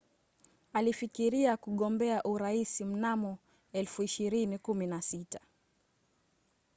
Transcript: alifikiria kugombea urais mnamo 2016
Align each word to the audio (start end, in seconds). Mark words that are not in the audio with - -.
alifikiria 0.73 1.57
kugombea 1.57 2.23
urais 2.23 2.81
mnamo 2.81 3.37
2016 3.73 5.39